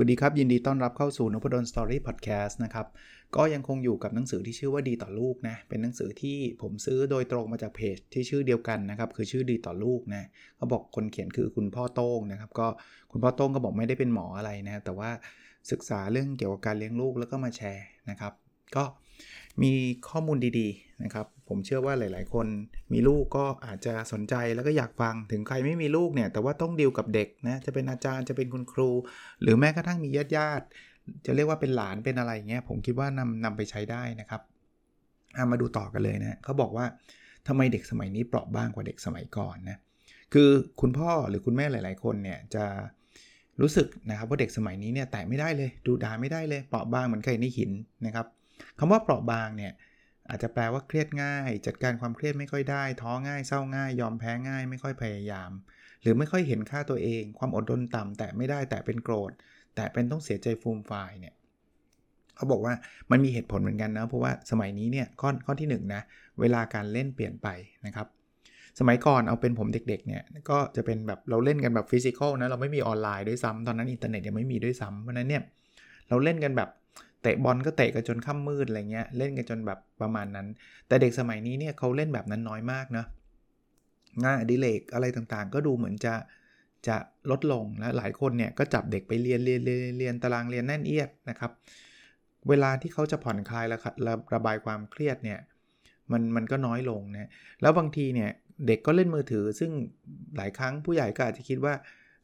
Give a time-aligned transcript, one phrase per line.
[0.00, 2.86] วัสดีครับ ยินดีต้อนรับเข้าสู่นพดลสตอรี่พอดแคสต์นะครับ
[3.36, 12.66] ก็ยังคงอยู่กับหนังสือที่ชื่อว่าดีต่อลูกนะ เป็นหนังสือที่ผมซื้อโดยตรงมาจากเพจที่ชื่อเดียวกันนะครับ คือชื่อดีต่อลูกนะเขาบอกคนเขียนคือคุณพ่อโต้งนะครับ ก็
[13.12, 15.10] คุณพ่อโต้งก็บอกไม่ได้เป็นหมออะไรนะ แต่ว่า
[15.70, 18.32] ศึกษาเรื่องเกี่ยวกับการเลี้ยงลูกแล้วก็มาแชร์นะครับ
[18.76, 18.84] ก็
[19.62, 19.72] มี
[20.08, 22.46] ข้อมูลดีๆนะครับ ผมเชื่อว่าหลาย ๆ คน
[22.92, 28.90] มีลูกก็อาจจะสนใจแล้วก็อยากฟังถึงใครไม่มีลูกเนี่ย แต่ว่าต้องดีลกับเด็กนะจะเป็นอาจารย์จะเป็นคุณครู
[29.42, 30.66] หรือแม้กระทั่งมีญาติญาติ
[31.26, 34.42] จะเรียกว่าเป็นหลานเป็นอะไรเงี้ยผมคิดว่านำนำไปใช้ได้นะครับ
[35.50, 36.86] มาดูต่อกันเลยนะเขาบอกว่า
[37.48, 39.78] ทำไมเด็กสมัยนี้เปราะบางกว่าเด็กสมัยก่อนนะ
[40.32, 40.48] คือ
[40.80, 42.64] คุณพ่อหรือคุณแม่หลาย ๆ คนเนี่ยจะ
[43.60, 47.70] รู้สึกนะครับว่าเด็กสมัยนี้เนี่ยแตะไม่ได้เลย ดูดาไม่ได้เลยเปราะบางเหมือนไข่ในหิน
[48.06, 48.26] นะครับ
[48.78, 49.72] คำว่าเปราะบางเนี่ย
[50.28, 55.50] อาจจะแปลว่าเครียดง่าย จัดการความเครียดไม่ค่อยได้ ท้อง่ายเศร้าง่าย ยอมแพ้ง่าย ไม่ค่อยพยายาม
[56.02, 59.32] หรือไม่ค่อยเห็นค่าตัวเอง ความอดทนต่ำแต่ไม่ได้แต่เป็นโกรธ
[59.74, 61.34] แต่เป็นต้องเสียใจฟูมฟายเนี่ย
[62.36, 62.74] เขาบอกว่า
[63.10, 66.02] มันมีเหตุผลเหมือนกันนะเพราะว่าสมัยนี้เนี่ยข้อข้อที่1นนะ
[66.40, 67.48] เวลาการเล่นเปลี่ยนไป
[67.86, 68.06] นะครับ
[68.78, 75.42] สมัยก่อนเอาเป็นผมเด็กๆเนี่ยก็จะเป็นแบบเราเล่นกันแบบ physical นะเราไม่มีออนไลน์ด้วยซ้ำตอนนั้นอินเทอร์เน็ตยังไม่มีด้วยซ้ำเพราะนั้นเนี่ย
[76.08, 76.68] เราเล่นกันแบบ
[77.22, 80.46] เตะบอลก็เตะกันจนค่ำมืดอะไรเงี้ยเล่นกันจนแบบประมาณนั้น
[80.88, 83.04] แต่เด็กสมัยนี้เนี่ยเขาเล่นแบบนั้นน้อยมากนะ
[84.24, 86.14] งานอดิเรกอะไรต่างๆ ก็ดูเหมือนจะ
[86.88, 86.96] จะ
[87.30, 91.52] ลดลงและหลายคนเนี่ยก็จับเด็กไปเรียนเรียนเรียนเรียนตารางเรียนแน่นเอียดนะครับ
[92.48, 93.78] เวลาที่เขาจะผ่อนคลายและ
[94.34, 95.38] ระบายความเครียดเนี่ย
[96.12, 97.30] มันมันก็น้อยลงนะ
[97.62, 98.30] แล้วบางทีเนี่ย
[98.66, 99.70] เด็กก็เล่นมือถือ ซึ่ง
[100.36, 101.74] หลายครั้งผู้ใหญ่ก็อาจจะคิดว่า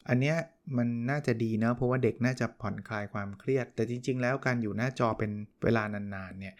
[0.09, 0.37] อันเนี้ย
[0.77, 5.31] มันน่าจะดีนะเพราะว่าเด็กน่าจะผ่อนคลายความเครียด แต่จริง ๆ แล้วการอยู่หน้าจอเป็น
[5.65, 6.55] เวลานานๆเนี่ย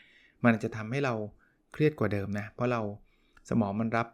[0.45, 1.15] มันจะทำให้เรา
[1.73, 2.81] เครียดกว่าเดิมนะเพราะเรา
[3.51, 4.07] สมองมันรับ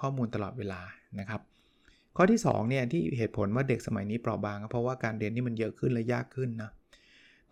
[0.00, 0.80] ข้อมูลตลอดเวลา
[1.20, 1.40] นะครับ
[2.16, 6.70] ข้อที่2เนี่ยที่เหตุผลว่าเด็กสมัยนี้เปราะบางเพราะว่าการเรียนนี่มันเยอะขึ้นและยากขึ้นนะ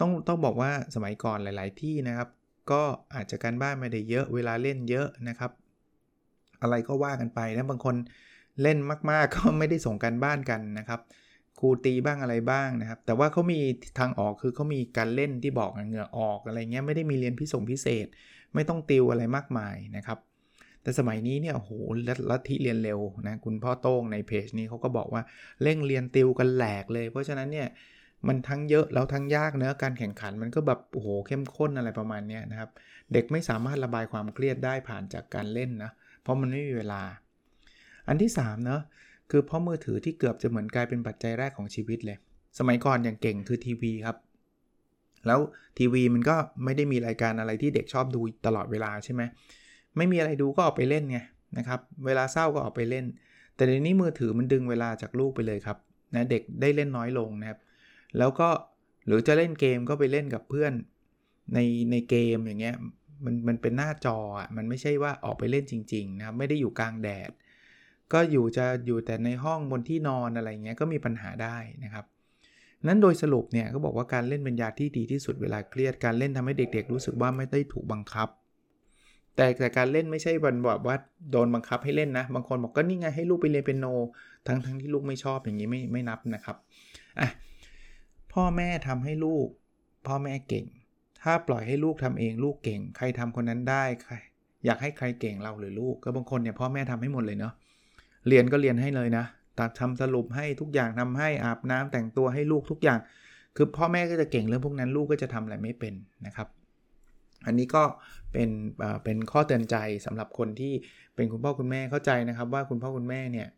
[0.01, 2.29] ต้องต้องบอกว่าสมัยก่อนหลาย ๆ ที่นะครับ
[2.71, 2.83] ก็
[3.15, 5.51] อาจจะการบ้านไม่ได้เยอะเวลาเล่นเยอะนะครับ
[6.63, 7.97] อะไรก็ว่ากันไปนะบางคน
[8.63, 8.79] เล่น
[9.11, 11.01] มาก ๆ ก็ไม่ได้ส่งกันบ้านกันนะครับ
[11.61, 13.61] ครูตีบ้างอะไรบ้างนะครับ แต่ว่าเขามี
[13.99, 18.07] ทางออกคือเขามีการเล่นที่บอกเหงื่อออกอะไรเงี้ยไม่ได้มีเรียนพิส่งพิเศษ
[18.55, 20.19] ไม่ต้องติวอะไรมากมายนะครับ
[20.83, 21.71] แต่สมัยนี้เนี่ยโห
[22.31, 25.23] ลัทธิเรียนเร็วนะคุณพ่อโต้งในเพจนี้เขาก็บอกว่า
[25.63, 27.69] เร่งเรียนติวกันแหลกเลย เพราะฉะนั้นเนี่ย
[28.29, 32.71] มันทั้งเยอะแล้วทั้งยากเนื้อการแข่งขันมันก็แบบโอ้โหเข้มข้นอะไรประมาณนี้นะครับ
[33.13, 35.91] เด็กไม่สามารถระบายความเครียดได้ผ่านจากการเล่นนะ
[36.23, 37.03] เพราะมันไม่มีเวลา
[38.09, 38.83] อันที่3เนาะ
[39.31, 42.19] คือเพราะมือถือที่เกือบจะเหมือนกลายเป็นปัจจัยแรกของชีวิตเลย
[42.59, 44.17] สมัยก่อนอย่างเก่งคือทีวีครับ
[45.27, 45.41] แล้ว
[45.79, 49.23] ทีวีมันก็ไม่ได้มีรายการอะไรที่เด็กชอบดูตลอดเวลาใช่ไหม
[49.97, 51.19] ไม่มีอะไรดูก็ออกไปเล่นไง
[51.59, 53.05] นะครับ เวลาเศร้าก็ออกไปเล่น
[53.57, 55.79] แต่ในนี้มือถือมันดึงเวลาจากลูกไปเลยครับ
[56.15, 57.59] นะเด็กได้เล่นน้อยลงนะครับ
[58.19, 58.49] แล้วก็
[59.07, 60.73] หรือจะเล่นเกมก็ไปเล่นกับเพื่อน
[61.55, 61.59] ใน
[61.91, 62.77] ในเกมอย่างเงี้ย
[63.25, 67.31] มันมันเป็นหน้าจออะมันไม่ใช่ว่าออกไปเล่นจริงๆนะครับไม่ได้อยู่กลางแดด
[68.13, 72.05] ก็อยู่จะอยู่แต่ในห้องบนที่นอนอะไรเงี้ยก็มีปัญหาได้นะครับ
[72.87, 78.29] นั้นโดยสรุปเนี่ยก็บอกว่าการเล่นเป็นยาที่ดีที่สุดเวลาเครียดการเล่นทำให้เด็ก ๆ รู้สึกว่าไม่ได้ถูกบังคับ
[79.37, 80.97] แต่แต่การเล่นไม่ใช่บันบอกว่า
[81.31, 83.87] โดนบังคับให้เล่นนะ บางคนบอกก็นี่ไงให้ลูกไปเรียนเป็นโน
[84.47, 86.57] ทั้งทั้งที่ลูกไม่ชอบอย่างนี้ไม่ไม่นับนะครับ
[87.21, 87.29] อะ
[88.33, 89.47] พ่อแม่ทำให้ลูก
[90.07, 90.65] พ่อแม่เก่ง
[91.23, 94.15] ถ้าปล่อยให้ลูกทำเองลูกเก่ง ใครทำคนนั้นได้ใคร
[94.65, 97.55] อยากให้ใครเก่งเราหรือลูก ก็บางคนเนี่ยพ่อแม่ทำให้หมดเลยเนาะ
[98.29, 99.25] เรียนก็เรียนให้เลยนะ
[99.59, 102.99] ตัดทำสรุปให้ทุกอย่างทำให้อาบน้ำแต่งตัวให้ลูกทุกอย่าง
[103.57, 105.95] คือพ่อแม่ก็จะเก่งเรื่องพวกนั้นลูกก็จะทำอะไรไม่เป็น
[106.27, 106.49] นะครับ
[107.47, 107.83] อันนี้ก็
[108.33, 108.51] เป็น
[109.05, 109.77] เป็นข้อเตือนใจ
[110.07, 110.73] สำหรับคนที่
[111.15, 113.49] เป็นคุณพ่อคุณแม่เข้าใจนะครับว่าคุณพ่อคุณแม่เนี่ย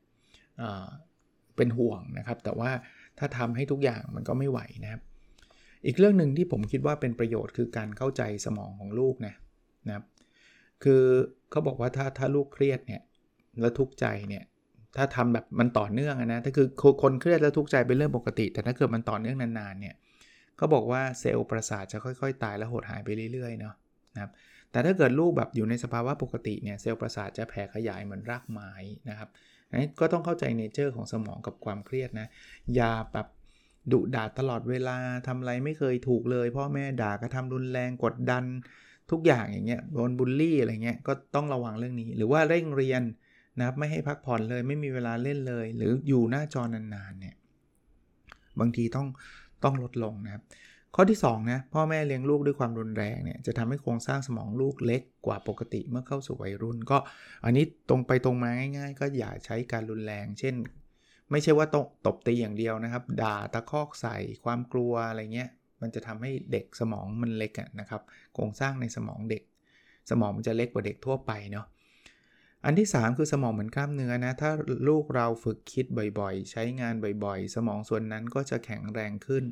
[1.56, 2.70] เป็นห่วงนะครับ แต่ว่า
[3.18, 5.00] ถ้าทำให้ทุกอย่างมันก็ไม่ไหวนะครับ
[5.86, 9.34] อีกเรื่องหนึ่งที่ผมคิดว่าเป็นประโยชน์คือการเข้าใจสมองของลูกนะ
[9.86, 10.04] นะครับ
[10.84, 11.02] คือ
[11.50, 13.02] เขาบอกว่าถ้าถ้าลูกเครียดเนี่ย
[13.60, 14.44] แล้วทุกใจเนี่ย
[14.98, 16.66] ถ้าทำแบบมันต่อเนื่องนะถ้าคือ
[17.02, 19.94] คนเครียดแล้วทุกข์ใจเป็นเรื่องปกติ แต่ถ้าเกิดมันต่อเนื่องนานๆเนี่ย
[20.56, 23.74] เขาบอกว่าเซลล์ประสาทจะค่อยๆ ตายและหดหายไปเรื่อยๆเนาะ
[24.14, 24.30] นะครับ
[24.70, 28.72] แต่ถ้าเกิดลูกแบบอยู่ในสภาวะปกติเนี่ยเซลล์ประสาทจะแผ่ขยายเหมือนรากไม้
[29.08, 29.28] นะครับ
[29.70, 32.26] นั้นก็ต้องเข้าใจ nature ของสมองกับความเครียดนะ
[32.74, 33.26] อย่าแบบ
[33.92, 34.96] ดุด่าตลอดเวลา
[35.26, 38.44] ทำอะไรไม่เคยถูกเลย พ่อแม่ด่ากระทำรุนแรงกดดัน
[39.10, 43.02] ทุกอย่างอย่างเงี้ยโดนบูลลี่อะไรเงี้ยก็ต้องระวังเรื่องนี้ หรือว่าเร่งเรียน
[43.58, 47.34] นะครับไม่ให้พักผ่อนเลยไม่มีเวลาเล่นเลย หรืออยู่หน้าจอนานๆเนี่ย
[48.60, 49.06] บางทีต้อง
[49.64, 50.42] ต้องลดลงนะครับ
[50.94, 56.98] ข้อที่2นะพ่อแม่เลี้ยงลูกด้วยความรุนแรงเนี่ยจะทำให้โครงสร้างสมองลูกเล็กกว่าปกติเมื่อเข้าสู่วัยรุ่น ก็
[57.44, 60.54] อันนี้ตรงไปตรงมาง่าย ๆ ก็อย่าใช้การรุนแรง เช่น
[61.30, 61.76] ไม่ใช่ว่าต
[62.06, 65.50] ตบตีอย่างเดียวนะครับ ด่าตะคอกใส่ความกลัวอะไรเงี้ย
[65.82, 68.02] มันจะทำให้เด็กสมองมันเล็กนะครับ
[68.34, 69.42] โครงสร้างในสมองเด็ก
[70.10, 71.66] สมองมันจะเล็กกว่าเด็กทั่วไปเนาะ
[72.68, 74.50] อันที่ 3 คือสมองเหมือนกล้ามเนื้อนะ ถ้า
[74.88, 75.86] ลูกเราฝึกคิด
[76.18, 76.94] บ่อยๆ ใช้งาน
[77.24, 79.44] บ่อยๆ สมองส่วนนั้นก็จะแข็งแรงขึ้น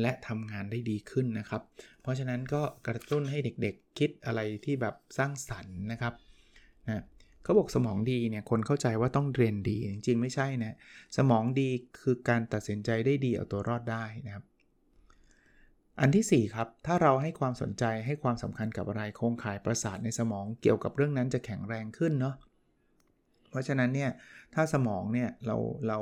[0.00, 1.62] และทำงานได้ดีขึ้นนะครับ
[2.02, 6.14] เพราะฉะนั้นก็กระตุ้นให้เด็กๆ คิดอะไรที่แบบสร้างสรรค์นะครับ
[6.88, 7.02] นะ
[7.42, 10.76] เขาบอกสมองดีเนี่ยคนเข้าใจว่าต้องเรียนดีจริงๆ ไม่ใช่นะ
[11.16, 11.68] สมองดี
[12.00, 14.44] คือการตัดสินใจได้ดีเอาตัวรอดได้นะครับ
[16.00, 22.34] อันที่ 4 ครับ ถ้าเราให้ความสนใจให้ความสำคัญกับอะไรโครงข่ายประสาทในสมองเกี่ยวกับเรื่องนั้นจะแข็งแรงขึ้นเนาะ
[23.50, 24.10] เพราะฉะนั้นเนี่ย
[24.54, 25.56] ถ้าสมองเนี่ยเรา
[25.88, 25.98] เรา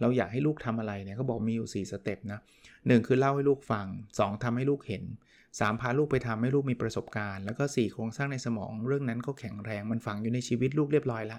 [0.00, 2.40] เราอยากให้ลูกทำอะไรเนี่ยเขาบอกมีอยู่ 4 สเต็ปนะ
[2.86, 3.86] หคือเล่าให้ลูกฟัง
[4.16, 5.04] 2ทำให้ลูกเห็น
[5.42, 11.38] 3 พาลูกไปทำให้ลูกมีประสบการณ์ แล้วก็ 4 โครงสร้างในสมองเรื่องนั้นก็แข็งแรงมันฝังอยู่ในชีวิตลูกเรียบร้อยละ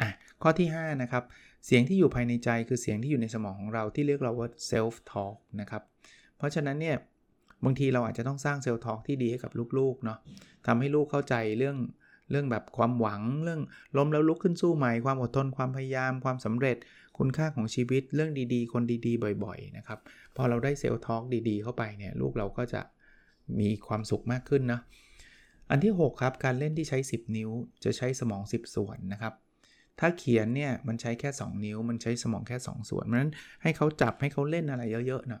[0.00, 0.08] อะ
[0.42, 1.24] ข้อที่ 5 นะครับ
[1.66, 5.82] เสียงที่อยู่ภายในใจคือเสียงที่อยู่ในสมองของเราที่เรียกเราว่า self talk นะครับ
[6.38, 6.96] เพราะฉะนั้นเนี่ย
[7.64, 10.18] บางทีเราอาจจะต้องสร้างเซลล์ทอกที่ดีให้กับลูกๆเนาะ
[10.66, 11.76] ทำให้ลูกเข้าใจเรื่อง
[12.30, 13.60] เรื่องแบบความหวังเรื่อง
[13.96, 16.76] ล้มแล้วลุกขึ้นสู้ใหม่ความอดทนความพยายาม ความสำเร็จ
[17.18, 19.98] คุณค่าของชีวิตเรื่องดีๆ คนดีๆ บ่อยๆนะครับ
[20.36, 22.80] พอเราได้เซลล์ทอกดีๆ เข้าไปเนี่ยลูกเราก็จะ
[23.60, 24.80] มีความสุขมากขึ้นนะ
[25.70, 27.50] อันที่ 6 ครับ การเล่นที่ใช้ 10 นิ้ว
[27.84, 29.34] จะใช้สมอง 10 ส่วนนะครับ
[30.00, 33.32] ถ้าเขียนเนี่ยมันใช้แค่ 2 นิ้ว มันใช้สมองแค่ 2 ส่วนเพราะนั้น
[33.62, 35.40] ให้เขาจับให้เขาเล่นอะไรเยอะๆนะ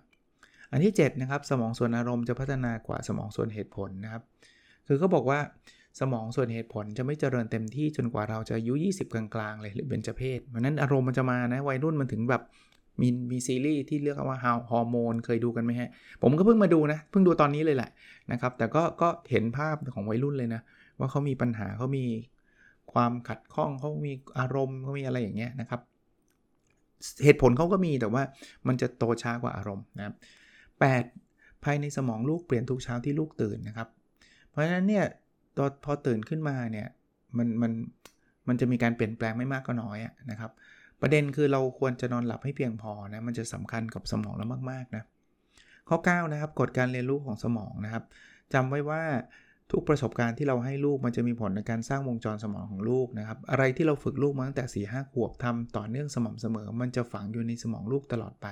[0.74, 4.22] อันที่7นะครับสมองส่วนอารมณ์จะพัฒนากว่าสมองส่วนเหตุผลนะครับ
[4.86, 5.38] คือเขาบอกว่า
[6.00, 12.42] สมองส่วนเหตุผลจะไม่เจริญเต็มที่จนกว่าเราจะอายุ 20 กลางๆ เลยหรือเบญจเพศเพราะนั้นอารมณ์มันจะมานะวัยรุ่นมันถึงแบบ
[13.00, 14.38] มีมีซีรีส์ที่เรียกว่า
[14.70, 15.88] ฮอร์โมนเคยดูกันไหมฮะ
[16.22, 17.90] ผมก็เพิ่งมาดูนะ เพิ่งดูตอนนี้เลยแหละ
[18.32, 20.60] นะครับ แต่ก็ก็เห็นภาพของวัยรุ่นเลยนะ
[20.98, 22.04] ว่าเขามีปัญหาเขามี
[22.92, 25.80] ความขัดข้องเขามีอารมณ์เขามีอะไรอย่างเงี้ยนะครับ
[27.24, 28.22] เหตุผลเขาก็มีแต่ว่า
[28.66, 30.14] มันจะโตช้ากว่าอารมณ์นะครับ
[30.98, 31.64] 8.
[31.64, 33.88] ภายในสมองลูกเปลี่ยนทุกเช้าที่ลูกตื่นนะครับ
[34.48, 35.04] เพราะฉะนั้นเนี่ย
[35.56, 36.86] ตอนพอตื่นขึ้นมาเนี่ย
[37.36, 37.72] มันมัน
[38.48, 39.98] มันจะมีการเปลี่ยนแปลงไม่มากก็น้อย
[40.30, 40.50] นะครับ
[41.00, 45.02] ประเด็นคือเราควรจะนอนหลับให้เพียงพอนะมันจะสำคัญกับสมองเรามากๆนะ
[45.88, 48.04] ข้อ 9 นะครับกฎการเรียนรู้ของสมองนะครับ
[48.54, 49.02] จำไว้ว่า
[49.72, 58.46] ทุกประสบการณ์ที่เราให้ลูกมันจะมีผลในการสร้างวงจรสมองของลูกนะครับ อะไรที่เราฝึกลูกมาตั้งแต่4ี่ห้าขวบทำต่อเนื่องสม่ำเสมอ มันจะฝังอยู่ในสมองลูกตลอดไป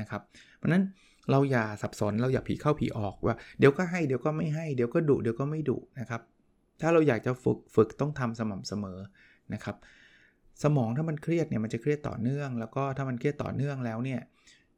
[0.00, 0.22] นะครับ
[0.56, 0.82] เพราะนั้น
[1.30, 6.22] เราอย่าสับสนเราอย่าผีเข้าผีออกว่าเดี๋ยวก็ให้เดี๋ยวก็ไม่ให้เดี๋ยวก็ดุเดี๋ยวก็ไม่ดุนะครับ
[6.80, 8.98] ถ้าเราอยากจะฝึกฝึกต้องทำสม่ำเสมอ
[9.54, 9.76] นะครับ
[10.62, 14.20] สมองถ้ามันเครียดเนี่ยมันจะเครียดต่อเนื่อง แล้วก็ถ้ามันเครียดต่อเนื่องแล้วเนี่ย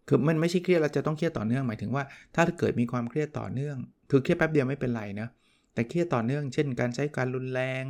[0.08, 2.05] คือมันไม่ใช่เครียดเราจะต้องเครียดต่อเนื่องหมายถึงว่า
[2.35, 3.76] ถ้าเกิดมีความเครียดต่อเนื่อง
[4.11, 5.29] คือเครียดแป๊บเดียวไม่เป็นไรนะ
[5.75, 7.85] แต่เครียดต่อเนื่องเช่น การใช้การรุนแรง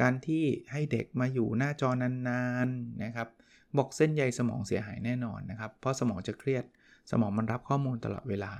[0.00, 3.28] การที่ให้เด็กมาอยู่หน้าจอนานๆนะครับ
[3.76, 6.64] บอกเส้นใยสมองเสียหายแน่นอนนะครับ เพราะสมองจะเครียด
[7.10, 8.52] สมองมันรับข้อมูลตลอดเวลา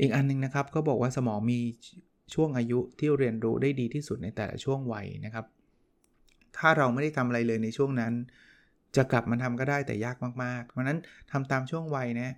[0.00, 1.58] อีกอันนึงนะครับก็บอกว่าสมองมี
[2.34, 5.44] ช่วงอายุที่เรียนรู้ได้ดีที่สุดในแต่ละช่วงวัยนะครับ
[6.56, 8.12] ถ้าเราไม่ได้ทำอะไรเลยในช่วงนั้น
[8.96, 10.98] จะกลับมาทำก็ได้แต่ยากมากๆ เพราะนั้น
[11.30, 12.34] ทำตามช่วงวัยนะ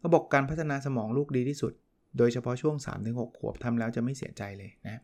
[0.00, 1.72] ก็บอกการพัฒนาสมองลูกดีที่สุด
[2.18, 2.76] โดยเฉพาะช่วง
[3.08, 5.00] 3-6 ขวบทำแล้วจะไม่เสียใจเลยนะ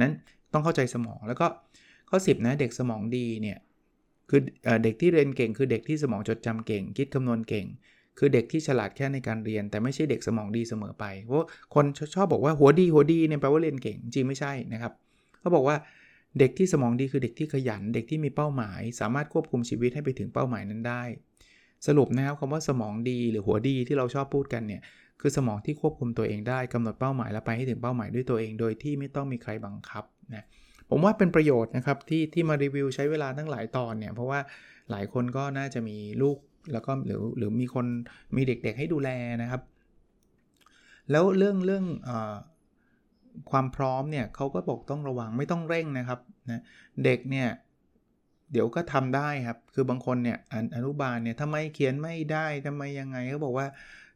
[0.00, 0.12] นั้น
[0.52, 1.46] ต้องเข้าใจสมองแล้วก็
[2.10, 3.58] ข้อ 10 นะเด็กสมองดีเนี่ย
[4.30, 4.40] คือ
[4.84, 7.66] เด็กที่เรียนเก่งคือเด็กที่สมองจดจำเก่ง คิดคำนวณเก่ง
[8.18, 14.92] คือเด็กที่ฉลาดแค่ในการเรียน แต่ไม่ใช่เด็กสมองดีเสมอไป เพราะคนชอบบอกว่าหัวดีหัวดีเนี่ยแปลว่าเรียนเก่งจริงไม่ใช่นะครับ
[15.40, 15.76] เขาบอกว่า
[16.38, 21.02] เด็กที่สมองดีคือเด็กที่ขยัน เด็กที่มีเป้าหมาย สามารถควบคุมชีวิตให้ไปถึงเป้าหมายนั้นได้
[21.86, 24.82] สรุปนะครับคำว่าสมองดีหรือหัวดีที่เราชอบพูดกันเนี่ย
[25.20, 30.04] คือสมองที่ควบคุมตัวเองได้กำหนดเป้าหมายและไปให้ถึงเป้าหมายด้วยตัวเอง โดยที่ไม่ต้องมีใครบังคับ
[30.34, 30.44] นะ
[30.90, 34.40] ผมว่าเป็นประโยชน์นะครับที่ที่มารีวิวใช้เวลาตั้งหลายตอนเนี่ยเพราะว่า
[34.90, 36.36] หลายคนก็น่าจะมีลูก
[36.72, 37.86] แล้วก็หรือหรือมีคน
[38.36, 39.10] มีเด็กๆให้ดูแล
[39.42, 39.62] นะครับ
[41.10, 42.10] แล้วเรื่องเรื่องอ
[43.50, 46.62] ความพร้อมเนี่ยเขาก็บอกต้องระวังไม่ต้องเร่งนะครับนะ
[47.04, 47.48] เด็กเนี่ย
[48.52, 50.38] เดี๋ยวก็ทำได้ครับ คือบางคนเนี่ย
[50.76, 53.66] อนุบาลเนี่ยทำไมเขียนไม่ได้ทำไมยังไงเขาบอกว่า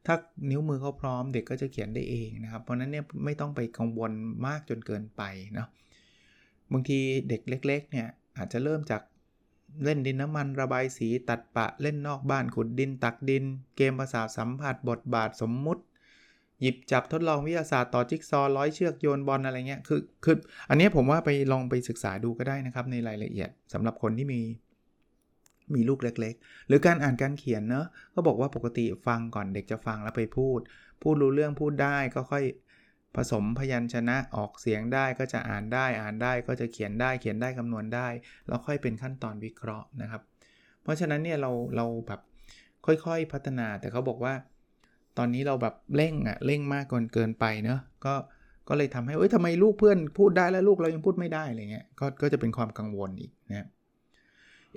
[0.07, 0.15] ถ้า
[0.50, 4.12] นิ้วมือเขาพร้อมเด็กก็จะเขียนได้เองนะครับ เพราะนั้นเนี่ยไม่ต้องไปกังวล
[4.47, 5.23] มากจนเกินไป
[5.55, 5.69] เนาะ
[6.73, 6.99] บางที
[7.29, 9.03] เด็กเล็กๆเนี่ยอาจจะเริ่มจาก
[9.85, 13.45] เล่นดินน้ำมันระบายสีตัดปะเล่นนอกบ้านขุดดินตักดิน
[13.76, 15.83] เกมภาษาสัมผัสบทบาทสมมุติ
[16.61, 20.37] หยิบจับทดลองวิทยาศาสตร์ต่อจิ๊กซอร้อยเชือกโยนบอลอะไรเงี้ยคือคือ
[20.68, 24.40] อันนี้ผมว่าไปลองไปศึกษาดูก็ได้นะครับในรายละเอียดสำหรับคนที่มี
[25.75, 30.61] มีลูกเล็ก ๆ หรือการอ่านการเขียนเนอะก็บอกว่าปกติฟังก่อนเด็กจะฟังแล้วไปพูด
[31.02, 32.45] พูดรู้เรื่องพูดได้ก็ค่อย
[33.16, 38.08] ผสมพยัญชนะออกเสียงได้ก็จะอ่านได้อ่านได้ก็จะเขียนได้เขียนได้คำนวณได้
[38.49, 40.23] แล้วค่อยเป็นขั้นตอนวิเคราะห์นะครับ
[40.82, 42.20] เพราะฉะนั้นเนี่ยเราเราแบบ
[42.87, 44.35] ค่อยๆพัฒนาแต่เขาบอกว่า
[45.18, 48.14] ตอนนี้เราแบบเร่งอะเร่งมากเกินเกินไปเนอะก็
[48.68, 53.68] ก็เลยทำให้เอ้ยทำไมลูกเพื่อนพูดได้แล้วลูกเรายังพูดไม่ได้อะไรเงี้ยก็ก็จะเป็นความกังวลอีกนะ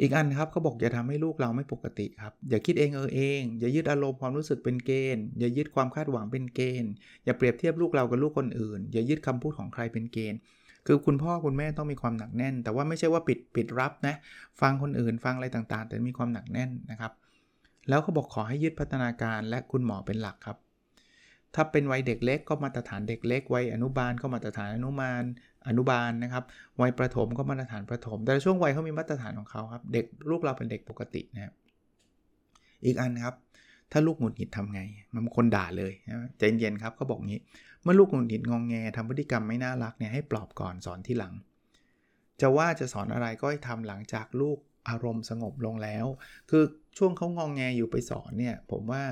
[0.01, 6.91] อีกอันครับเขาบอกอย่าทำให้ลูกเราไม่ปกติครับ อย่าคิดเองเออเอง อย่ายึดอารมณ์ความรู้สึกเป็นเกณฑ์ อย่ายึดความคาดหวังเป็นเกณฑ์
[7.25, 10.39] อย่าเปรียบเทียบลูกเรากับลูกคนอื่น อย่ายึดคำพูดของใครเป็นเกณฑ์
[10.87, 14.15] คือคุณพ่อคุณแม่ต้องมีความหนักแน่น แต่ว่าไม่ใช่ว่าปิดปิดรับนะ
[14.61, 17.11] ฟังคนอื่นฟังอะไรต่างๆ แต่มีความหนักแน่นนะครับ
[17.89, 20.57] แล้วเขาบอกขอให้ยึดพัฒนาการและคุณหมอเป็นหลักครับ
[21.55, 25.23] ถ้าเป็นวัยเด็กเล็กก็มาตรฐานเด็กเล็กวัยอนุบาลก็มาตรฐานอนุบาล
[25.67, 26.43] อนุบาลนะครับ
[26.81, 31.53] วัยประถมก็มาตรฐานประถม แต่ช่วงวัยเขามีมาตรฐานของเขาครับ เด็กลูกเราเป็นเด็กปกตินะครับ
[32.85, 33.35] อีกอันครับ
[33.91, 34.81] ถ้าลูกหงุดหงิดทำไง
[35.13, 35.93] มันคนด่าเลย
[36.37, 37.41] ใจเย็นครับเขาบอกงี้
[37.83, 41.33] เมื่อลูกหงุดหงิดงองแงทำพฤติกรรมไม่น่ารักเนี่ยให้ปลอบก่อนสอนที่หลัง
[42.41, 44.57] จะว่าจะสอนอะไรก็ให้ทำหลังจากลูก
[44.89, 46.05] อารมณ์สงบลงแล้ว
[46.49, 46.63] คือ
[46.97, 49.03] ช่วงเขางองแงอยู่ไปสอนเนี่ย ผมว่า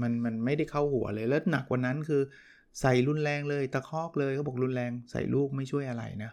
[0.00, 2.22] มันมันไม่ได้เข้าหัวเลยแล้วหนักกว่านั้นคือ
[2.80, 6.30] ใส่รุนแรงเลยตะคอกเลยเขาบอกรุนแรงใส่ลูกไม่ช่วยอะไรนะ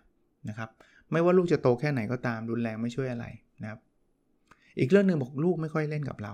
[0.49, 0.69] นะครับ
[1.11, 3.25] ไม่ว่าลูกจะโตแค่ไหนก็ตามรุนแรงไม่ช่วยอะไร
[3.61, 3.79] นะครับ
[4.79, 6.33] อีกเรื่องหนึ่งบอกลูกไม่ค่อยเล่นกับเรา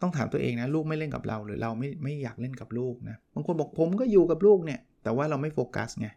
[0.00, 6.08] ต้องถามตัวเองนะลูกไม่เล่นกับเราหรือเราไม่ไม่อยากเล่นกับลูกนะบางคนบอกผมก็อยู่กับลูกเนี่ยแต่ว่าเราไม่โฟกัสไง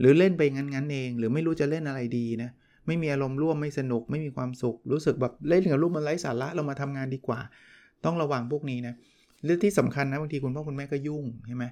[0.00, 2.50] หรือเล่นไปงั้นๆเอง หรือไม่รู้จะเล่นอะไรดีนะ
[2.86, 7.40] ไม่มีอารมณ์ร่วมไม่สนุกไม่มีความสุข รู้สึกแบบเล่นกับลูกมันไร้สาระเรามาทำงานดีกว่า
[8.04, 8.94] ต้องระวังพวกนี้นะ
[9.44, 11.64] เรื่องที่สำคัญนะบางทีคุณพ่อคุณแม่ก็ยุ่งใช่ไหม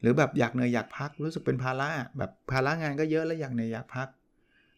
[0.00, 4.08] หรือแบบอยากเหนื่อยอยากพักรู้สึกเป็นภาระแบบภาระงานก็เยอะแล้วอยากเหนื่อยอยากพัก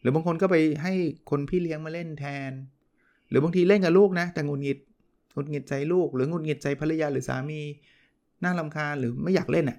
[0.01, 0.93] หรือบางคนก็ไปให้
[1.29, 2.51] คนพี่เลี้ยงมาเล่นแทน
[3.29, 4.79] หรือบางทีเล่นกับลูกนะ แต่งุนงิด
[5.35, 7.61] งุนงิดใจลูก หรืองุนงิดใจภรรยาหรือสามี
[8.43, 9.77] น่าลำคาญหรือไม่อยากเล่นอะ่ะ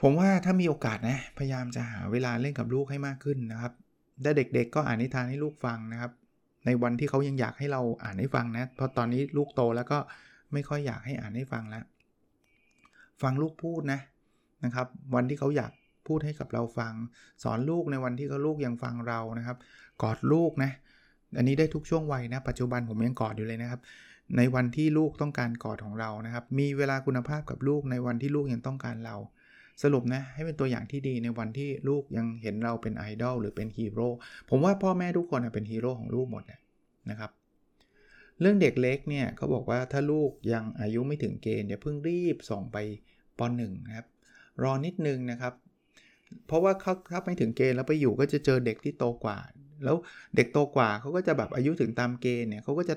[0.00, 3.72] ผมว่าถ้ามีโอกาสนะพยายามจะหาเวลาเล่นกับลูกให้มากขึ้นนะครับ
[4.24, 6.12] ถ้าเด็กๆก็อ่านนิทานให้ลูกฟังนะครับ
[6.66, 9.98] ในวันที่เขายังอยากให้เราอ่านให้ฟังนะเพราะตอนนี้ลูกโตแล้วก็
[10.52, 11.84] ไม่ค่อยอยากให้อ่านให้ฟังแล้ว
[13.22, 14.00] ฟังลูกพูดนะ
[14.64, 15.72] นะครับ วันที่เขาอยาก
[16.06, 16.92] พูดให้กับเราฟัง
[17.42, 19.56] สอนลูกในวันที่เขาลูกยังฟังเรานะครับ
[20.02, 20.70] กอดลูกนะ
[21.36, 23.80] อันนี้ได้ทุกช่วงวัยนะ ปัจจุบันผมยังกอดอยู่เลยนะครับ
[24.36, 29.16] ในวันที่ลูกต้องการกอดของเรานะครับ มีเวลาคุณภาพกับลูกในวันที่ลูกยังต้องการเรา
[29.82, 34.08] สรุปนะ ให้เป็นตัวอย่างที่ดีในวันที่ลูกยังเห็นเราเป็นไอดอลหรือเป็นฮีโร่
[34.50, 36.44] ผมว่าพ่อแม่ทุกคนเป็นฮีโร่ของลูกหมด
[37.10, 37.30] นะครับ
[38.40, 42.76] เรื่องเด็กเล็กเนี่ยเขาบอกว่าถ้าลูกยังอายุไม่ถึงเกณฑ์อย่าเพิ่งรีบส่งไป
[43.38, 44.06] ป .1 นะครับ
[44.62, 45.54] รอนิดนึงนะครับ
[46.46, 49.38] เพราะว่าเขาถ้าไม่ถึงเกณฑ์แล้วไปอยู่ก็จะเจอเด็กที่โตกว่า
[49.84, 49.96] แล้ว
[50.36, 52.94] เด็กโตกว่าเขาก็จะแบบอายุถึงตามเกณฑ์เนี่ยเขาก็จะ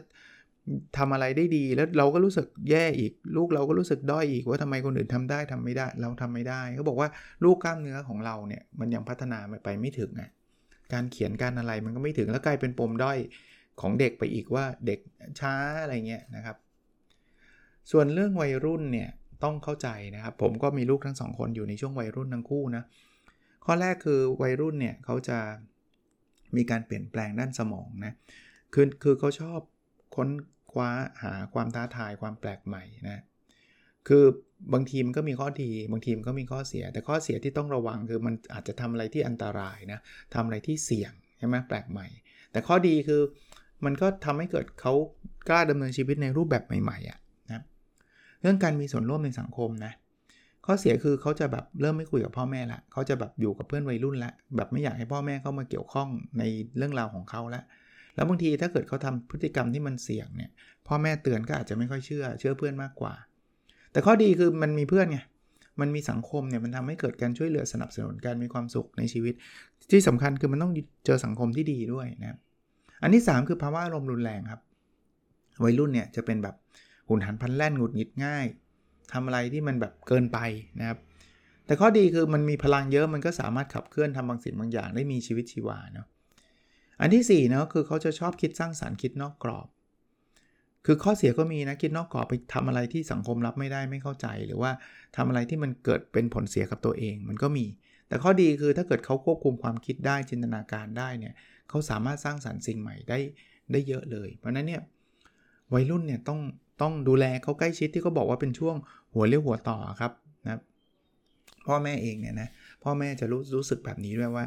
[0.98, 7.10] ทำอะไรได้ดีแล้วเราก็รู้สึกแย่อีก ลูกเราก็รู้สึกด้อยอีกว่าทำไมคนอื่นทำได้ทำไม่ได้ เราทำไม่ได้เขาบอกว่า
[7.44, 10.30] ลูกกล้ามเนื้อของเราเนี่ยมันยังพัฒนาไปไม่ถึงอะ
[10.94, 13.18] การเขียนการอะไรมันก็ไม่ถึงแล้วกลายเป็นปมด้อย
[13.82, 15.00] ของเด็กไปอีกว่าเด็ก
[15.40, 16.58] ช้าอะไรเงี้ยนะครับ
[17.92, 19.10] ส่วนเรื่องวัยรุ่นเนี่ย
[19.44, 22.84] ต้องเข้าใจนะครับ ผมก็มีลูกทั้งสองคนอยู่ในช่วงวัยรุ่นทั้งคู่นะ
[23.66, 25.38] ข้อแรกคือวัยรุ่นเนี่ยเขาจะ
[26.56, 28.14] มีการเปลี่ยนแปลงด้านสมองนะ
[28.74, 29.60] คือคือเขาชอบ
[30.16, 30.30] ค้น
[30.72, 30.90] คว้า
[31.24, 33.24] หาความท้าทายความแปลกใหม่นะ
[34.08, 34.26] คือ
[34.74, 40.00] บางทีมันก็มีข้อดี บางทีมันก็มีข้อเสีย แต่ข้อเสียที่ต้องระวังคือมันอาจจะทำอะไรที่อันตรายนะ
[40.34, 42.08] ทำอะไรที่เสี่ยงใช่ไหมแปลกใหม่
[42.52, 43.22] แต่ข้อดีคือ
[43.86, 44.94] มันก็ทำให้เกิดเขา
[45.50, 47.20] กล้าดำเนินชีวิตในรูปแบบใหม่ๆอะ่ะ
[48.46, 49.94] เรื่องการมีส่วนร่วมในสังคมนะ
[50.66, 56.10] ข้อเสียคือเขาจะแบบเริ่มไม่คุยกับพ่อแม่ละเขาจะแบบอยู่กับเพื่อนวัยรุ่นละแบบไม่อยากให้พ่อแม่เข้ามาเกี่ยวข้อง
[56.40, 56.44] ใน
[56.78, 57.64] เรื่องราวของเขาละ
[58.16, 60.52] แล้วบางทีถ้าเกิดเขาทำพฤติกรรมที่มันเสี่ยงเนี่ย
[60.88, 63.14] พ่อแม่เตือนก็อาจจะไม่ค่อยเชื่อ เชื่อเพื่อนมากกว่า
[63.92, 65.20] แต่ข้อดีคือมันมีเพื่อนไง
[65.82, 69.34] มันมีสังคมเนี่ยมันทำให้เกิดการช่วยเหลือสนับสนุนการมีความสุขในชีวิต
[69.92, 70.74] ที่สำคัญคือมันต้อง
[71.06, 72.38] เจอสังคมที่ดีด้วยนะ
[73.02, 74.62] อันที่ 3 คือภาวะอารมณ์รุนแรงครับ
[75.64, 76.56] วัยรุ่นเนี่ยจะเป็นแบบ
[77.08, 78.46] หุนหันพันแล่นหงุดหงิดง่าย
[79.14, 80.40] ทำอะไรที่มันแบบเกินไป
[80.80, 80.98] นะครับ
[81.66, 86.08] แต่ข้อดีคือมันมีพลังเยอะมันก็สามารถขับเคลื่อนทำบางสิ่งบางอย่างได้มีชีวิตชีวาเนาะ
[87.02, 89.68] อันที่4เนาะคือเขาจะชอบคิดสร้างสารรค์คิดนอกกรอบ
[90.86, 94.72] คือข้อเสียก็มีนะคิดนอกกรอบไปทำอะไรที่สังคมรับไม่ได้ไม่เข้าใจ หรือว่า
[95.16, 97.66] ทำอะไรที่มันเกิดเป็นผลเสียกับตัวเอง มันก็มี
[98.08, 101.34] แต่ข้อดีคือถ้าเกิดเขาควบคุมความคิดได้จินตนาการได้เนี่ย
[101.70, 103.20] เขาสามารถสร้างสารรค์สิ่งใหม่ได้
[103.72, 104.82] ได้เยอะเลย เพราะนั้นเนี่ย
[105.74, 106.40] วัยรุ่นเนี่ยต้อง
[106.82, 108.76] ต้องดูแลเขาใกล้ชิดที่เขาบอกว่าเป็นช่วง
[109.14, 110.12] หัวเลี้ยวหัวต่อครับ
[110.48, 110.60] นะ
[111.68, 112.50] พ่อแม่เองเนี่ยนะ
[112.84, 114.46] พ่อแม่จะรู้รู้สึกแบบนี้ด้วยว่า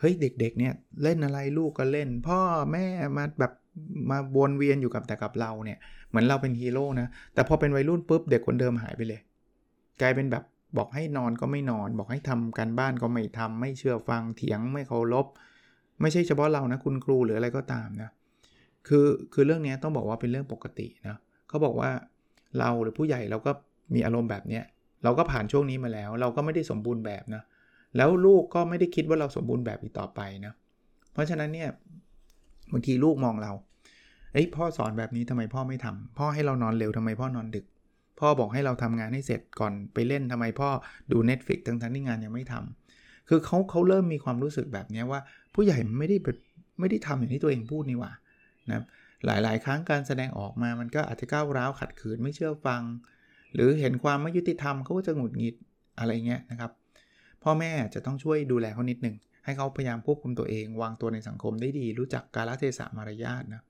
[0.00, 0.72] เฮ้ยเด็กๆเนี่ย
[1.02, 2.40] เล่นอะไรลูกก็เล่น พ่อ
[2.72, 2.86] แม่
[3.16, 3.52] มาแบบ
[4.10, 9.20] มาวนเวียนอยู่กับแต่กับเราเนี่ยเหมือนเราเป็นฮีโร่นะแต่พอเป็นวัยรุ่นปุ๊บเด็กคนเดิมหายไปเลย
[10.00, 10.44] กลายเป็นแบบ
[10.76, 15.26] บอกให้นอนก็ไม่นอน บอกให้ทำการบ้านก็ไม่ทำไม่เชื่อฟังเถียงไม่เคารพ
[16.00, 18.10] ไม่ใช่เฉพาะเรานะคุณครูหรืออะไรก็ตามนะ
[18.88, 21.16] คือคือเรื่องนี้ต้องบอกว่าเป็นเรื่องปกตินะ
[21.48, 21.90] เขาบอกว่า
[22.58, 23.50] เราหรือผู้ใหญ่เราก็
[23.94, 24.64] มีอารมณ์แบบเนี้ย
[25.04, 27.42] เราก็ผ่านช่วงนี้มาแล้ว เราก็ไม่ได้สมบูรณ์แบบนะ
[27.96, 30.52] แล้วลูกก็ไม่ได้คิดว่าเราสมบูรณ์แบบอีกต่อไปนะ
[31.12, 31.68] เพราะฉะนั้นเนี่ย
[32.72, 33.52] บางทีลูกมองเรา
[34.32, 37.66] เอ้ยพ่อสอนแบบนี้ทำไมพ่อไม่ทำพ่อให้เรานอนเร็วทำไมพ่อนอนดึก
[38.20, 40.68] พ่อบอกให้เราทำงานให้เสร็จก่อนไปเล่นทำไมพ่อ
[41.12, 45.20] ดู Netflix ทั้งทั้งที่งานยังไม่ทำคือเขาเขาเริ่มมีความรู้สึกแบบนี้ว่า
[45.54, 46.16] ผู้ใหญ่ไม่ได้
[46.80, 48.12] ไม่ได้ทำอย่างที่ตัวเองพูดนี่หว่า
[48.70, 48.82] นะ
[49.26, 52.82] หลายๆ ครั้งการแสดงออกมามันก็อาจจะก้าวร้าวขัดขืนไม่เชื่อฟัง
[53.54, 55.54] หรือเห็นความไม่ยุติธรรมเขาก็จะหงุดหงิด
[55.98, 56.70] อะไรเงี้ยนะครับ
[57.42, 63.62] พ่อแม่จะต้องช่วยดูแลเขานิดนึงให้เขาพยายามควบคุมตัวเองวางตัวในสังคมได้ดี รู้จักกาลเทศะมารยาทนะ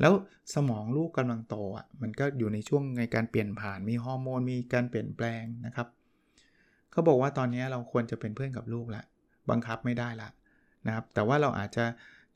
[0.00, 0.12] แล้ว
[0.54, 5.88] สมองลูกกำลังโตอะมันก็อยู่ในช่วงในการเปลี่ยนผ่านมีฮอร์โมนมีการเปลี่ยนแปลงนะครับ
[6.90, 9.02] เขาบอกว่าตอนนี้เราควรจะเป็นเพื่อนกับลูกละ
[9.50, 10.28] บังคับไม่ได้ละ
[10.86, 11.84] นะครับแต่ว่าเราอาจจะ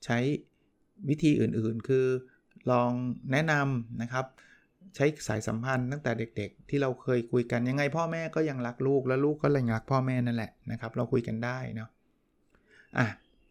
[0.04, 0.18] ใช้
[1.08, 2.06] วิธีอื่นๆ คือ
[2.70, 2.90] ลอง
[3.32, 4.26] แนะนำนะครับ
[4.96, 11.88] ใช้สายสัมพันธ์ตั้งแต่เด็กๆ ที่เราเคยคุยกันยังไงพ่อแม่ก็ยังรักลูกแล้วลูกก็ยังรักพ่อแม่นั่นแหละนะครับ เราคุยกันได้เนาะ
[12.98, 13.06] อะ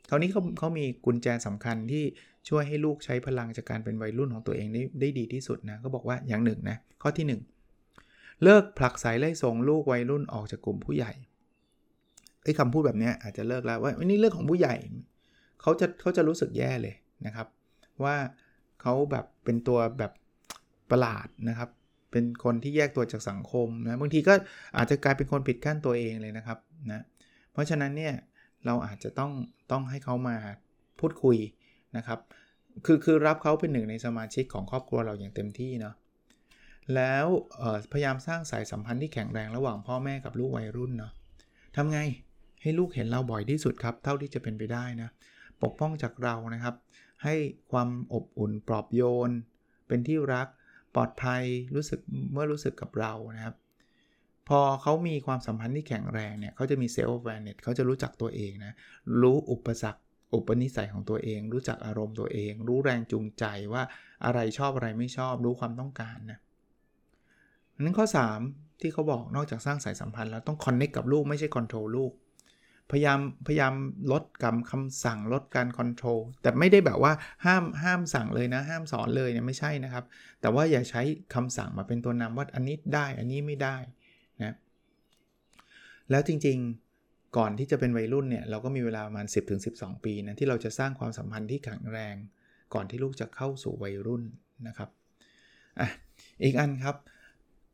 [0.09, 2.03] คราวนี้เขาเขามีกุญแจสำคัญที่
[2.50, 7.25] ช่วยให้ลูกใช้พลังจากการเป็นวัยรุ่นของตัวเองได้ได้ดีที่สุดนะก็บอกว่าอย่างหนึ่งนะข้อที่
[7.89, 11.12] 1 เลิกผลักสายไล่ส่งลูกวัยรุ่นออกจากกลุ่มผู้ใหญ่
[12.43, 14.75] ไอ้คำพูดแบบนี้อาจจะเลิกแล้วว่านี่เรื่องของผู้ใหญ่
[15.62, 16.95] เขาจะเขาจะรู้สึกแย่เลย
[17.25, 17.48] นะครับ
[18.03, 18.15] ว่า
[18.82, 20.12] เขาแบบเป็นตัวแบบ
[20.92, 21.70] ประหลาดนะครับ
[22.12, 24.34] เป็นคนที่แยกตัวจากสังคมนะบางทีก็
[24.77, 26.60] อาจจะกลายเป็นคนผิดขั้นตัวเองเลยนะครับ
[26.92, 27.03] นะ
[27.51, 28.13] เพราะฉะนั้นเนี่ย
[28.65, 29.32] เราอาจจะต้อง
[29.72, 30.36] ต้องให้เขามา
[31.00, 31.38] พูดคุย
[31.98, 32.20] นะครับ
[32.86, 35.96] คือคือรับเขาเป็นหนึ่งในสมาชิกของครอบครัวเราอย่างเต็มที่เนาะ
[36.96, 37.25] แล้ว
[37.92, 41.12] พยายามสร้างสายสัมพันธ์ที่แข็งแรงระหว่างพ่อแม่กับลูกวัยรุ่นเนาะ
[41.75, 42.00] ทำไง
[42.62, 45.09] ให้ลูกเห็นเราบ่อยที่สุดครับ เท่าที่จะเป็นไปได้นะ
[45.63, 46.75] ปกป้องจากเรานะครับ
[47.24, 47.35] ให้
[47.72, 49.29] ความอบอุ่นปลอบโยน
[49.87, 50.48] เป็นที่รัก
[50.96, 51.44] ปลอดภัย
[51.75, 52.00] รู้สึก
[52.31, 53.55] เมื่อรู้สึกกับเรานะครับ
[54.50, 58.74] พอเขามีความสัมพันธ์ที่แข็งแรงเนี่ยเขาจะมี self-awareness เขาจะรู้จักตัวเองนะ
[59.22, 60.01] รู้อุปสรรค
[60.33, 63.83] อุปนิสัยของตัวเอง รู้จักอารมณ์ตัวเอง รู้แรงจูงใจว่า
[64.25, 66.39] อะไรชอบอะไรไม่ชอบ รู้ความต้องการนะ
[67.79, 68.05] นั้นข้อ
[68.44, 72.11] 3 ที่เขาบอกนอกจากสร้างสายสัมพันธ์แล้วต้อง connect กับลูกไม่ใช่ control ลูก
[72.91, 73.74] พยายามพยายาม
[74.11, 77.13] ลดกรรมคำสั่งลดการ control แต่ไม่ได้แบบว่า
[77.46, 80.03] ห้ามห้ามสั่งเลยนะ ห้ามสอนเลยเนี่ยไม่ใช่นะครับ
[80.41, 81.01] แต่ว่าอย่าใช้
[81.35, 83.77] คำสั่งมาเป็นตัวนำว่าอันนี้ได้อันนี้ไม่ได้
[84.43, 84.55] นะ
[86.09, 89.25] แล้วจริงๆก่อนที่จะเป็นวัยรุ่นเนี่ยเราก็มีเวลาประมาณ
[89.65, 92.15] 10-12 ปีนะที่เราจะสร้างความสัมพันธ์ที่แข็งแรง
[92.74, 94.24] ก่อนที่ลูกจะเข้าสู่วัยรุ่น
[94.67, 94.89] นะครับ
[95.79, 95.89] อะ
[96.43, 96.96] อีกอันครับ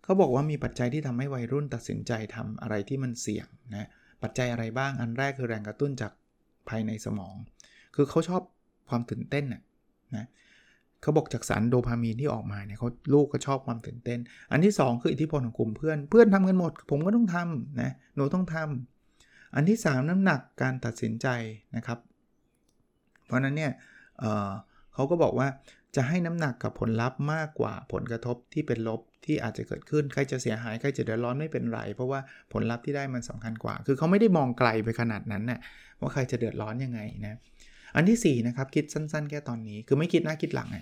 [0.04, 3.88] เขาบอกว่ามีปัจจัยที่ทำให้วัยรุ่นตัดสินใจทำอะไรที่มันเสี่ยงนะ
[4.24, 6.12] ปัจจัยอะไรบ้างอันแรกคือแรงกระตุ้นจาก
[6.70, 7.36] ภายในสมอง
[7.96, 8.42] คือเขาชอบ
[8.90, 9.62] ความตื่นเต้นน่ะ
[10.16, 10.26] นะ
[11.02, 14.20] เขาบอกจากสารโดพามีนที่ออกมาเนี่ยเขาลูกก็ชอบความตื่นเต้น
[14.52, 21.28] อันที่ 2 คืออิทธิพลของกลุ่มเพื่อน เพื่อนทำกันหมด ผมก็ต้องทำนะหนูต้องทำอันที่ 3 น้ำหนักการตัดสินใจ
[21.76, 22.00] นะครับ
[23.26, 23.72] เพราะนั้นเนี่ย
[24.20, 25.48] เเขาก็บอกว่า
[25.96, 32.20] จะให้น้ำหนักกับผลลัพธ์มากกว่าผลกระทบที่เป็นลบที่อาจจะเกิดขึ้น ใครจะเสียหาย ใครจะเดือดร้อนไม่เป็นไร เพราะว่า
[32.54, 35.60] ผลลัพธ์ที่ได้มันสำคัญกว่า คือเขาไม่ได้มองไกลไปขนาดนั้นนะ่ะ
[36.02, 37.40] ว่าใครจะเดือดร้อนยังไงนะ
[37.96, 40.78] อันที่4นะครับคิดสั้นๆ แค่ตอนนี้ คือไม่คิดหน้าคิดหลังไง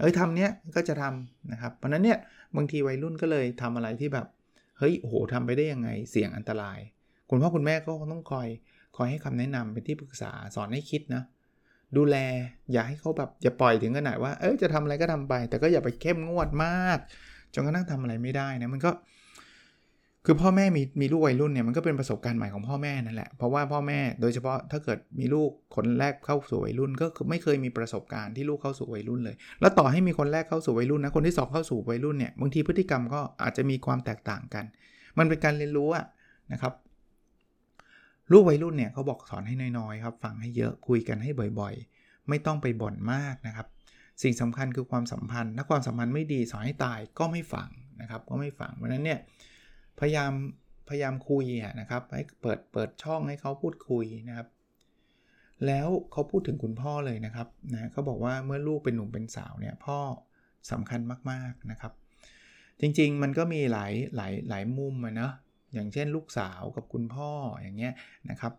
[0.00, 2.18] เอ้ยทำเนี้ยก็จะทำนะครับเพราะนั้นเนี่ย
[2.56, 4.26] บางทีวัยรุ่นก็เลยทำอะไรที่แบบ
[4.78, 6.78] เฮ้ยโอ้โหทำไปได้ยังไงเสี่ยงอันตราย
[7.30, 8.48] คุณพ่อคุณแม่ก็ต้องคอย
[8.96, 11.22] คอยให้คำแนะนำเป็นที่ปรึกษาสอนให้คิดนะ
[11.96, 12.16] ดูแล
[12.72, 16.98] อย่าให้เขาแบบอย่าปล่อยถึงขนาดว่าเออจะทำอะไรก็ทำไป แต่ก็อย่าไปเข้มงวดมาก
[17.54, 18.92] จนกระทั่งทำอะไรไม่ได้นะมันก็
[20.26, 34.64] คือพ่อแม่มีมีลูกวัยรุ่นเนี่ยมันก็เป็นประสบการณ์ใหม่ของพ่อแม่นั่นแหละเพราะว่าพ่อแม่โดยเฉพาะถ้าเกิดมีลูกคนแรกเข้าสู่วัยรุ่น ก็คือไม่เคยมีประสบการณ์ที่ลูกเข้าสู่วัยรุ่นเลย แล้วต่อให้มีคนแรกเข้าสู่วัยรุ่นนะคนที่2เข้าสู่วัยรุ่นเนี่ยบางทีพฤติกรรมก็อาจจะมีความแตกต่างกัน
[35.18, 36.04] มันเป็นการเรียนรู้อะ
[36.52, 36.72] นะครับ
[38.30, 41.30] ลูกวัยรุ่นเนี่ยเขาบอกสอนให้น้อยๆครับฟังให้เยอะคุยกันให้
[41.60, 43.66] บ่อยๆ ไม่ต้องไปบ่นมากนะครับ
[44.22, 47.68] สิ่งสำคัญคือความสัมพันธ์ถ้าความสัมพันธ์ไม่ดีสอนให้ตายก็ไม่ฟัง
[48.00, 49.18] นะครับ ก็ไม่ฟังเพราะนั้นเนี่ย
[50.00, 50.32] พยายาม
[50.88, 51.44] พยายามคุย
[51.80, 54.48] นะครับให้เปิดเปิดช่องให้เขาพูดคุยนะครับ
[55.66, 59.98] แล้วเขาพูดถึงคุณพ่อเลยนะครับนะเขาบอกว่าเมื่อลูกเป็นหนุ่มเป็นสาวเนี่ยพ่อ
[60.70, 61.92] สำคัญมากๆนะครับ
[62.80, 65.30] จริงๆมันก็มีหลายหลายหลายมุมนะ
[65.74, 67.30] อย่างเช่นลูกสาวกับคุณพ่อ
[67.62, 67.92] อย่างเงี้ย
[68.30, 68.52] นะครับ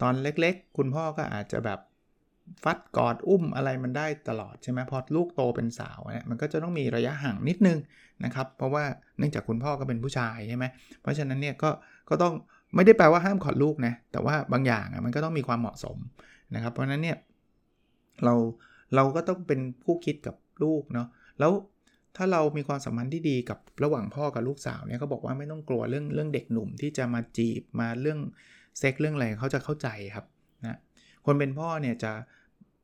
[0.00, 1.80] ตอนเล็กๆ คุณพ่อก็อาจจะแบบ
[2.64, 7.78] ฟัดกอดอุ้มอะไรมันได้ตลอดใช่ไหมพอลูกโตเป็นสาวเนี่ยมันก็จะต้องมีระยะห่างนิดนึง
[8.24, 8.84] นะครับ เพราะว่า
[9.18, 10.64] เนื่องจากคุณพ่อก็เป็นผู้ชายใช่ไหม
[11.02, 11.70] เพราะฉะนั้นเนี่ยก็
[12.08, 12.34] ก็ต้อง
[12.74, 15.96] ไม่ได้แปลว่าห้ามกอดลูกนะแต่ว่าบางอย่างอะมันก็ต้องมีความเหมาะสม
[16.54, 17.18] นะครับ เพราะฉะนั้นเนี่ย
[18.24, 18.34] เรา
[18.94, 21.52] เราก็ต้องเป็นผู้คิดกับลูกเนาะแล้ว
[22.18, 28.18] ถ้าเรามีความสัมพันธ์ที่ดีกับระหว่างพ่อกับลูกสาวเนี่ยเขาบอกว่าไม่ต้องกลัวเรื่องเรื่องเด็กหนุ่มที่จะมาจีบมาเรื่อง
[28.78, 30.26] เซ็กเรื่องอะไรเขาจะเข้าใจครับ
[30.66, 30.78] นะ
[31.26, 32.12] คนเป็นพ่อเนี่ยจะ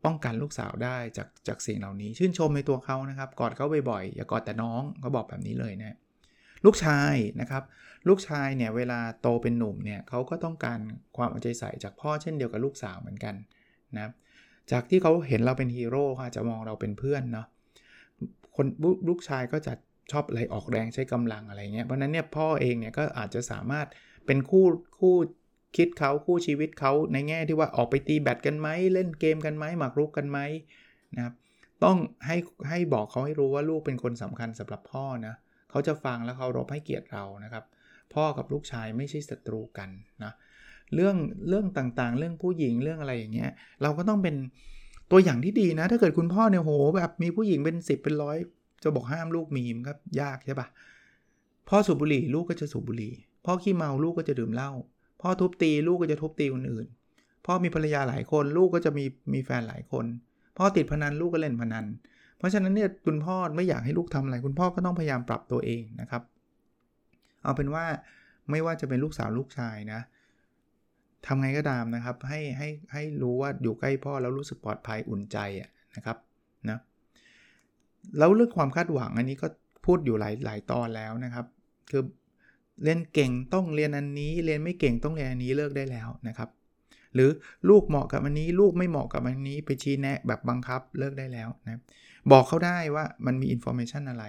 [0.04, 5.96] ป้องกันลูกสาวได้จากจากสิ่งเหล่านี้ ชื่นชมในตัวเขานะครับ กอดเขาบ่อยๆอย่ากอดแต่น้องเขาบอกแบบนี้เลยนะ
[6.64, 7.62] ลูกชายนะครับ
[8.08, 10.78] ลูกชายเนี่ยเวลาโตเป็นหนุ่มเนี่ยเขาก็ต้องการ
[11.16, 13.34] ความเอาใจใส่จากพ่อเช่นเดียวกับลูกสาวเหมือนกัน
[13.96, 14.12] นะ
[14.72, 17.46] จากที่เขาเห็นเราเป็นฮีโร่เขาจะมองเราเป็นเพื่อนเนาะ
[18.56, 18.66] คน
[19.08, 19.72] ลูกชายก็จะ
[20.12, 23.86] ชอบอะไรออกแรงใช้กำลังอะไรเงี้ยเพราะนั้นเนี่ยพ่อเองเนี่ยก็อาจจะสามารถ
[24.26, 24.66] เป็นคู่
[24.98, 25.14] คู่
[25.76, 30.38] คิดเขาคู่ชีวิตเขาในแง่ที่ว่าออกไปตีแบดกันไหมเล่นเกมกันไหมหมากรุกกันไหม
[31.16, 31.34] นะครับ
[31.84, 32.36] ต้องให้
[32.68, 35.34] ให้บอกเขาให้รู้ว่าลูกเป็นคนสำคัญสำหรับพ่อนะ
[35.70, 37.64] เขาจะฟังแล้วเขารบให้เกียรติเรานะครับ
[38.14, 39.90] พ่อกับลูกชายไม่ใช่ศัตรูกัน
[40.24, 40.32] นะ
[40.94, 41.16] เรื่อง
[41.48, 43.50] เรื่องต่างๆ เรื่องผู้หญิงเรื่องอะไรอย่างเงี้ย
[43.82, 44.36] เราก็ต้องเป็น
[45.10, 48.36] ตัวอย่างที่ดีนะ ถ้าเกิดคุณพ่อเนี่ยโหแบบมีผู้หญิงเป็น10เป็นร้อย
[48.82, 50.68] จะบอกห้ามลูกมีมันก็ยากใช่ปะ
[51.68, 53.12] พ่อสูบบุหรี่ลูกก็จะสูบบุหรี่
[53.44, 54.70] พ่อขี้เมาลูกก็จะดื่มเหล้า
[55.20, 56.86] พ่อทุบตีลูกก็จะทุบตีคนอื่น
[57.46, 60.04] พ่อมีภรรยาหลายคน ลูกก็จะมีมีแฟนหลายคน
[60.56, 61.86] พ่อติดพนันลูกก็เล่นพนัน
[62.38, 66.22] เพราะฉะนั้นเนี่ยคุณพ่อไม่อยากให้ลูกทำอะไร คุณพ่อก็ต้องพยายามปรับตัวเองนะครับ
[67.42, 67.84] เอาเป็นว่า
[68.50, 70.00] ไม่ว่าจะเป็นลูกสาวลูกชายนะ
[71.26, 75.38] ทำไงก็ตามนะครับให้ให้ให้รู้ว่าอยู่ใกล้พ่อแล้วรู้สึกปลอดภัยอุ่นใจ
[75.96, 76.16] นะครับ
[76.70, 76.78] นะ
[78.18, 79.46] แล้วเรื่องความคาดหวังอันนี้ก็
[79.84, 81.46] พูดอยู่หลายหลายตอนแล้วนะครับ
[81.90, 82.02] คือ
[82.82, 86.48] เรียนเก่งต้องเรียนอันนี้ เรียนไม่เก่งต้องเรียนอันนี้เลิกได้แล้วนะครับ
[87.14, 87.30] หรือ
[87.68, 91.80] ลูกเหมาะกับอันนี้ ลูกไม่เหมาะกับอันนี้ไปชี้แนะแบบบังคับเลิกได้แล้วนะ
[92.30, 94.24] บอกเขาได้ว่ามันมี information อะไร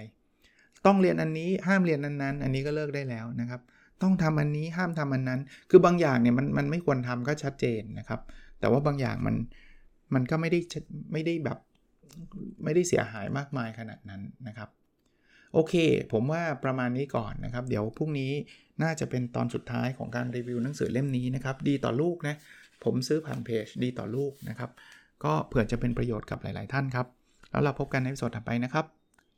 [0.85, 3.61] ต้องเรียนอันนี้ห้ามเรียนอันนั้น อันนี้ก็เลิกได้แล้วนะครับ
[4.01, 8.21] ต้องทำอันนี้ห้ามทำอันนั้น คือบางอย่างเนี่ยมันมันไม่ควรทำก็ชัดเจนนะครับ
[8.59, 9.35] แต่ว่าบางอย่างมัน
[10.13, 10.59] มันก็ไม่ได้
[11.11, 11.57] ไม่ได้แบบ
[12.63, 14.69] ไม่ได้เสียหายมากมายขนาดนั้นนะครับ
[15.53, 15.73] โอเค
[16.13, 18.31] ผมว่าประมาณนี้ก่อนนะครับ เดี๋ยวพรุ่งนี้
[18.83, 22.35] น่าจะเป็นตอนสุดท้ายของการรีวิวหนังสือเล่มนี้นะครับ ดีต่อลูกนะ
[22.83, 24.69] ผมซื้อผ่านเพจดีต่อลูกนะครับ
[25.23, 27.07] ก็เผื่อจะเป็นประโยชน์กับหลาย ๆ ท่านครับ
[27.51, 28.85] แล้วเราพบกันในสดถัดไปนะครับ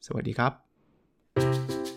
[0.08, 1.97] สวัสดีครับ